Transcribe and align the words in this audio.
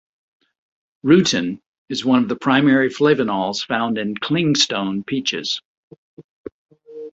Rutin 1.03 1.59
is 1.89 2.03
one 2.03 2.23
of 2.23 2.27
the 2.27 2.35
primary 2.35 2.89
flavonols 2.89 3.63
found 3.63 3.99
in 3.99 4.15
'clingstone' 4.17 5.03
peaches. 5.03 5.61